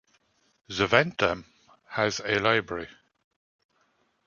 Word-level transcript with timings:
Zaventem 0.67 1.45
has 1.89 2.21
a 2.25 2.39
library. 2.39 2.87